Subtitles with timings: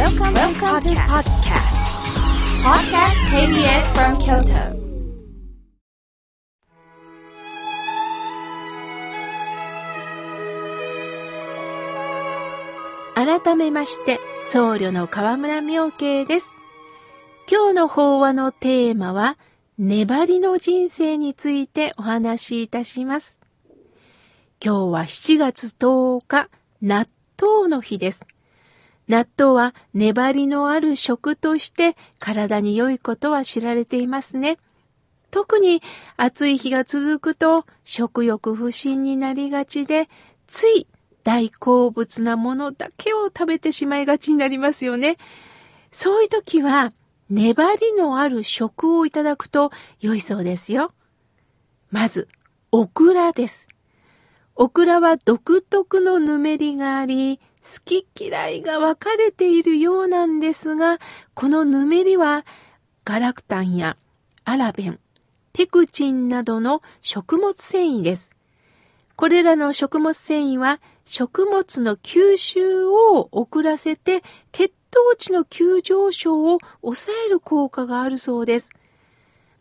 [0.00, 1.76] Welcome, Welcome to podcast.
[2.64, 4.80] Podcast KBS from Kyoto.
[13.14, 16.56] 改めまして、僧侶の河村明慶です。
[17.46, 19.36] 今日の法話のテーマは、
[19.76, 23.38] 粘りの人生についてお話しいたします。
[24.64, 26.48] 今日は7月10日、
[26.80, 27.06] 納
[27.38, 28.24] 豆の日です。
[29.10, 34.56] 納豆は粘りのある食として体に良いことは知られていますね。
[35.32, 35.82] 特に
[36.16, 40.08] 暑い日が続くと食欲不振になりがちで、
[40.46, 40.86] つい
[41.24, 45.16] 大好物なものだけを食べてしまいがちになりますよね。
[45.90, 46.92] そういう時は、
[47.30, 50.92] 粘りのある食をいただくと良いそうですよ。
[51.90, 52.28] まず、
[52.70, 53.69] オクラです。
[54.62, 60.98] オクラは独特のぬめりがあり、好き嫌いが分かれているようなんですが、
[61.32, 62.44] このぬめりは
[63.06, 63.96] ガラクタンや
[64.44, 65.00] アラベン、
[65.54, 68.32] ペクチンなどの食物繊維です。
[69.16, 78.68] これらの食物繊維は食物の吸収を遅らせて血糖値の急上昇を抑える効果があるそうです。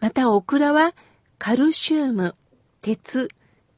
[0.00, 0.92] またオクラは
[1.38, 2.34] カルシウム、
[2.82, 3.28] 鉄、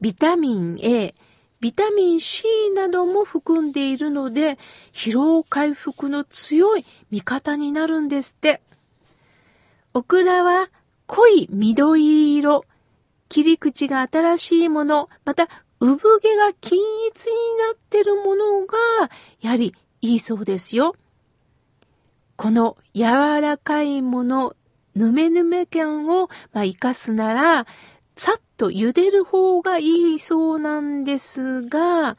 [0.01, 1.15] ビタミン A、
[1.61, 4.59] ビタミン C なども含んでいるので
[4.93, 8.63] 疲労回復の強い味方になるんですって。
[9.93, 10.71] オクラは
[11.07, 12.65] 濃い緑色、
[13.29, 15.49] 切り口が新しいもの、また
[15.81, 18.77] 産毛が均一になってるものが、
[19.41, 20.95] やはりいいそうですよ。
[22.37, 24.55] この柔らかいもの、
[24.95, 27.67] ぬめぬめ感を、まあ、活かすなら、
[28.17, 32.19] さっと茹でる方がいいそうなんですが、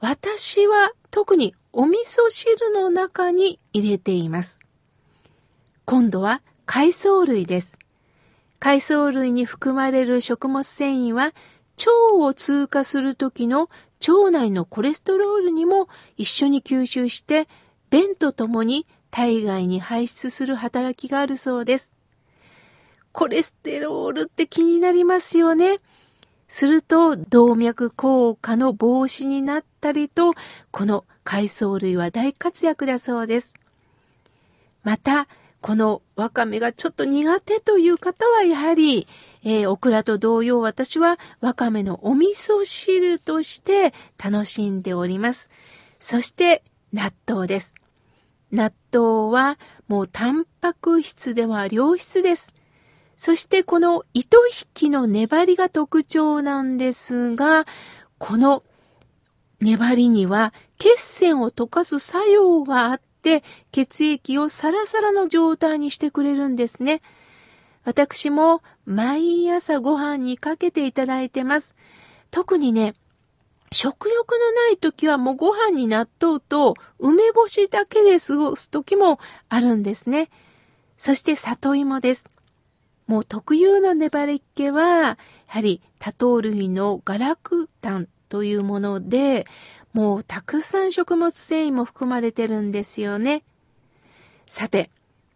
[0.00, 4.60] 私は特にお味噌汁の中に入れています。
[5.84, 7.76] 今度は海藻類です。
[8.58, 11.34] 海藻類に含まれる食物繊維は腸
[12.14, 13.68] を通過する時の
[14.00, 17.48] 腸内のコレステロールにも一緒に吸収して
[17.90, 21.92] 便とともに体外に排出する働きがあるそうです。
[23.16, 25.78] コレステロールって気になりますよね。
[26.48, 30.34] すると動脈硬化の防止になったりと、
[30.70, 33.54] この海藻類は大活躍だそうです。
[34.82, 35.28] また、
[35.62, 39.06] このわかめがちょっと苦手という方はやはり、
[39.44, 45.48] えー、オクラと同様私はわかめのお味噌汁として楽しんでおります。
[46.00, 46.62] そして
[46.92, 47.74] 納豆です。
[48.52, 52.52] 納豆はもうタンパク質では良質です。
[53.16, 57.66] そしてこの糸引きの粘りが特徴なんですが、
[58.18, 58.62] この
[59.60, 67.00] 粘りには血栓を溶かす作用があって、血液をサラサラの状態にしてくれるんですね。
[67.84, 71.74] 私も毎朝ご飯にかけていただいてます。
[72.30, 72.94] 特にね、
[73.72, 80.30] 食欲のない時はもうご飯に納豆と梅干しだけで過ごす時もあるんですね。
[80.98, 82.26] そして里芋です。
[83.06, 89.46] もう特有の粘り気は、やはり多糖類のガラクタンというもので、
[89.92, 93.42] もうたくさん食物繊維も含まれてるんですよね。
[94.46, 94.90] さて、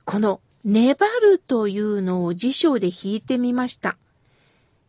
[0.04, 3.96] この粘るというのを辞書で引いてみました。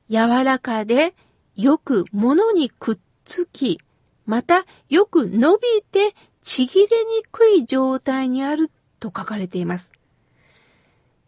[0.09, 1.13] 柔らかで
[1.55, 3.79] よく物にくっつき、
[4.25, 9.91] またよく伸びてちぎれにくい状態にあると書かれています。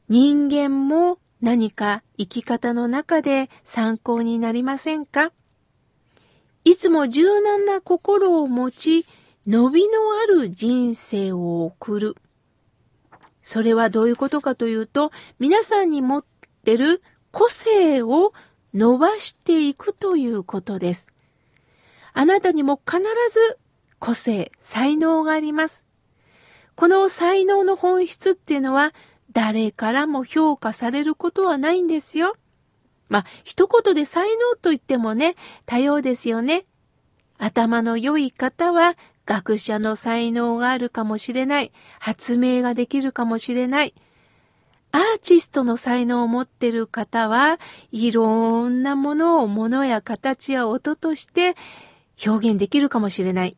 [0.10, 5.34] 人間も何か生き方の中で参考になりませんか？
[6.64, 9.06] いつも柔軟な心を持ち、
[9.46, 12.16] 伸びのある人生を送る。
[13.42, 16.26] それはどういうことかというと、皆さんに持っ
[16.64, 18.32] てる個性を
[18.74, 21.12] 伸ばしていくということです。
[22.14, 23.60] あなたにも必ず
[24.00, 25.84] 個性、才能があります。
[26.76, 28.94] この才能の本質っていうのは、
[29.32, 32.36] 誰からも評価されることはないんですよ。
[33.10, 35.36] まあ、一言で才能と言ってもね、
[35.66, 36.66] 多様ですよね。
[37.38, 41.72] 頭の良い方は、学者の才能があるかもしれない。
[42.00, 43.94] 発明ができるかもしれない。
[44.92, 47.60] アーティストの才能を持ってる方は、
[47.92, 51.56] いろんなものを物や形や音として
[52.26, 53.58] 表現できるかもしれない。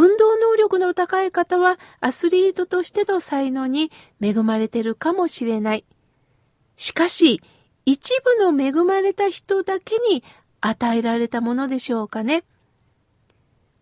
[0.00, 3.90] 運動能力の高い方はアスリートとしての才能に
[4.20, 5.84] 恵まれてるかもしれない。
[6.76, 7.42] しかし、
[7.84, 10.22] 一部の恵まれた人だけに
[10.60, 12.44] 与えられたものでしょうかね。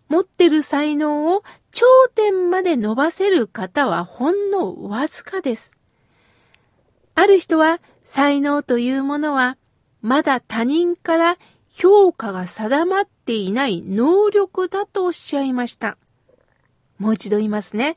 [0.09, 1.85] 持ってる才能を頂
[2.15, 5.77] 点まで伸ばせる方はほんのわずかです。
[7.15, 9.59] ある人は才能というものは
[10.01, 11.37] まだ他人から
[11.69, 15.99] 評価が定まっていない能力だとおっしゃいました。
[16.99, 17.97] もう一度言いますね。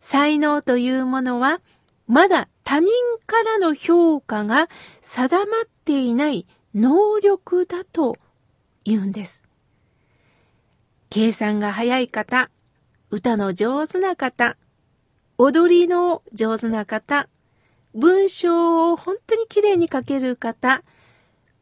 [0.00, 1.60] 才能というものは
[2.06, 2.88] まだ他人
[3.24, 4.68] からの評価が
[5.00, 8.16] 定まっていない能力だと
[8.84, 9.44] 言うんです。
[11.08, 12.50] 計算が早い方、
[13.10, 14.56] 歌の上手な方、
[15.38, 17.28] 踊りの上手な方、
[17.94, 20.82] 文章を本当に綺麗に書ける方、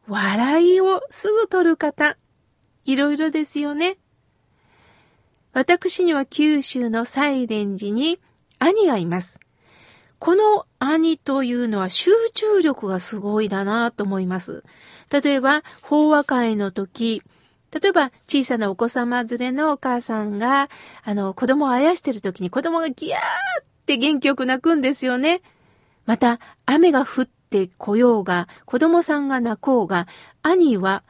[0.07, 2.17] 笑いをすぐ取る方、
[2.85, 3.98] いろいろですよね。
[5.59, 8.21] 私には九州のサイレン寺に
[8.59, 9.41] 兄がいます。
[10.17, 14.63] この兄というのは集中力がすごいだなと思います。
[15.11, 17.21] 例えば、法話会の時、
[17.73, 20.69] 例えば、小さなお子様連れのお母さんが、
[21.03, 25.41] あの、子供をあやしてる時に子供がギャーって元気よく泣くんですよね。
[26.05, 30.07] また、雨が降ってこようが、子供さんが泣こうが、
[30.41, 31.03] 兄は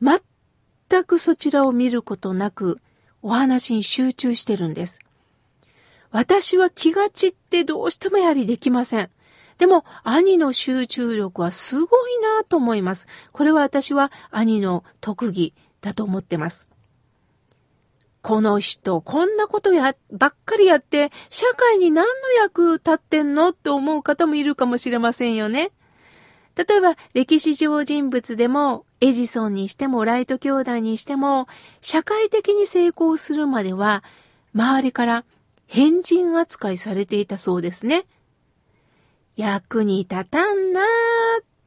[0.00, 2.80] 全くそちらを見ることなく、
[3.22, 5.00] お話に集中してるんです。
[6.10, 9.10] 私は気が散ってどうしてもやはりできません。
[9.58, 13.06] でも、兄の集中力はすごいなと思います。
[13.32, 16.70] これは私は兄の特技だと思ってます。
[18.22, 25.72] この人、こんなことや、ばっかりやって、社会に何の役立ってんのって思う方もいるかもしれませんよね。
[26.56, 31.48] 例えば、歴史上人物でも、エジソンにしても、ライト兄弟にしても、
[31.80, 34.04] 社会的に成功するまでは、
[34.54, 35.24] 周りから
[35.66, 38.04] 変人扱いされていたそうですね。
[39.36, 40.84] 役に立たんなぁ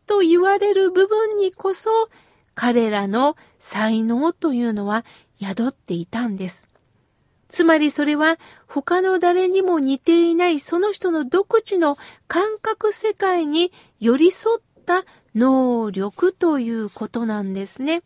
[0.05, 1.89] と言われる部分にこそ、
[2.53, 5.03] 彼らの才能というのは
[5.41, 6.69] 宿っていたんです。
[7.47, 8.37] つまりそれは
[8.67, 11.95] 他の誰にも似ていないその人の独自の
[12.27, 15.03] 感覚世界に寄り添った
[15.35, 18.03] 能力ということなんですね。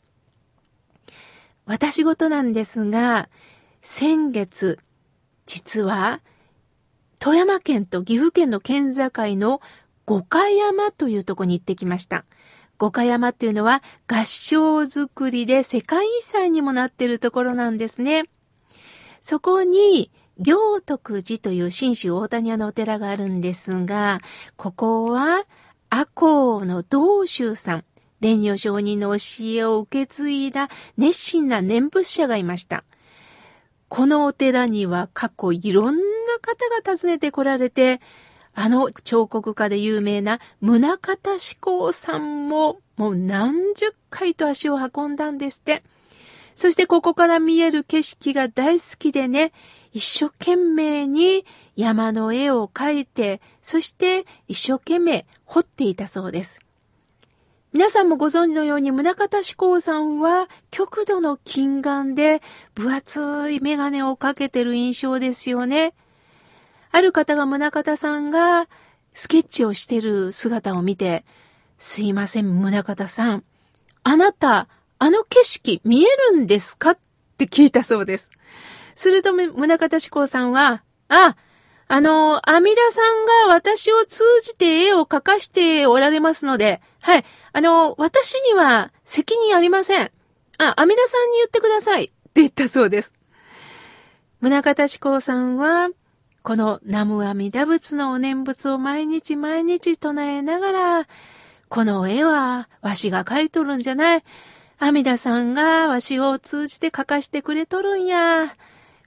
[1.66, 3.30] 私事なんですが、
[3.82, 4.80] 先月、
[5.46, 6.22] 実は
[7.20, 9.62] 富山県と岐阜県の県境の
[10.06, 12.26] 五箇山というとこに行ってきました。
[12.78, 18.24] 五箇山っていうのは合掌造りで世界遺産にもなってるところなんですね。
[19.22, 24.22] そこに、行徳寺という新州大谷屋のお寺があるんですが、
[24.56, 25.44] ここは、
[25.92, 27.86] 赤穂の道州さん、
[28.22, 32.84] 蓮如上人の教えを受け継いだ熱心な念仏者がいました。
[33.88, 36.02] このお寺には過去いろんな
[36.42, 38.02] 方が訪ねて来られて、
[38.54, 45.82] あの彫刻家で有名な宗像志功さんももう何十回と足を運んだんですって。
[46.60, 49.54] そしてここから見える景色が大好きでね、
[49.94, 51.46] 一生懸命に
[51.78, 56.60] 山の絵を描いて、そして一生懸命彫っていたそうです。
[57.72, 62.42] 皆さんもご存知のように、宗像志功さんは極度の近眼で
[62.76, 65.94] 分厚いメガネをかけてる印象ですよね。
[66.92, 68.68] ある方が宗像さんが
[69.14, 71.24] スケッチをしてる姿を見て、
[71.78, 73.46] すいません、宗像さん。
[74.04, 74.68] あなた、
[75.00, 76.92] あの景色見えるんですか？
[76.92, 76.98] っ
[77.38, 78.30] て聞いたそうです。
[78.96, 81.38] すると、宗像志功さんは、あ、
[81.88, 90.12] あの、阿弥陀さんが私を通じて絵を描かしておられますので、はい、あの、私には責任ありません。
[90.58, 92.04] あ、阿弥陀さんに言ってください。
[92.04, 93.14] って言ったそうです。
[94.42, 95.90] 宗像志功さんは、
[96.44, 101.08] この南無阿弥陀仏のお念仏を毎日毎日唱えながら、
[101.70, 104.24] この絵はわしが描いとるんじゃない。
[104.82, 108.56] 阿弥陀さんがわしを通じて描かしてくれとるんや。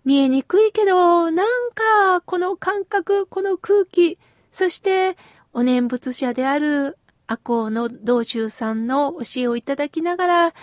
[0.04, 4.18] 見えにくいけど、なんか、この感覚、この空気、
[4.50, 5.16] そして、
[5.54, 10.54] お念仏者である赤穂の道州さんの教えをいただきながら、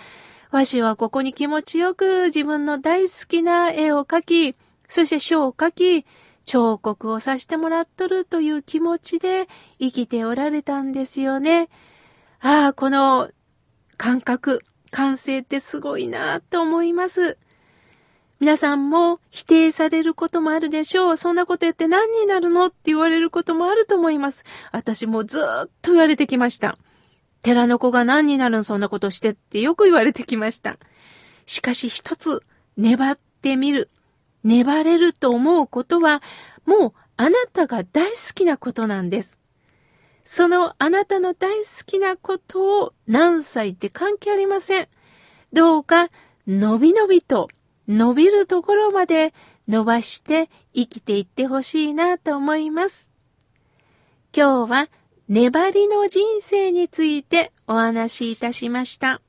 [0.52, 4.54] わしはここに気持ちよく自分の大好きな絵を描き、
[4.86, 6.06] そして書を描き、
[6.44, 9.48] 彫刻をさせてもらっとるという気持ちで
[9.80, 11.68] 生きておられたんですよね。
[12.40, 13.30] ああ、この
[13.96, 17.38] 感覚、感性ってすごいなと思います。
[18.40, 21.16] 皆さんも否定されることもあるでしょう。
[21.18, 24.44] そんなこと言って何になるのって言われることもあると思います。
[24.72, 26.78] 私もずっと言われてきました。
[27.42, 30.78] 寺の子が何になるんそんなことしてってよく言われてきました。
[31.46, 32.42] しかし一つ
[32.76, 33.90] 粘ってみる。
[34.42, 36.22] 粘れると思うことは、
[36.64, 39.39] もうあなたが大好きなことなんです。
[40.24, 44.88] そのあなたの大好きなことを何歳って関係ありません。
[45.52, 46.10] どうか、
[46.46, 47.48] のびのびと
[47.88, 49.34] 伸びるところまで
[49.68, 53.10] 伸ばして生きていってほしいなと思います。
[54.34, 54.88] 今日は
[55.28, 59.20] 粘りの人生についてお話しいたしました。